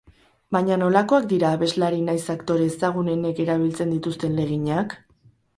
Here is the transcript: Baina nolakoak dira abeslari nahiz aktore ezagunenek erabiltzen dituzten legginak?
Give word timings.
Baina 0.55 0.77
nolakoak 0.83 1.27
dira 1.33 1.51
abeslari 1.57 2.01
nahiz 2.07 2.23
aktore 2.37 2.67
ezagunenek 2.71 3.45
erabiltzen 3.47 3.95
dituzten 3.97 4.37
legginak? 4.41 5.01